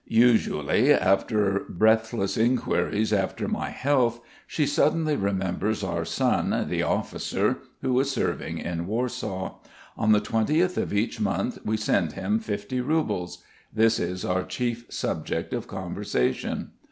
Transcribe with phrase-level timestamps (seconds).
[0.07, 7.99] Usually, after breathless inquiries after my health, she suddenly remembers our son, the officer, who
[7.99, 9.59] is serving in Warsaw.
[9.95, 13.43] On the twentieth of each month we send him fifty roubles.
[13.71, 16.71] This is our chief subject of conversation.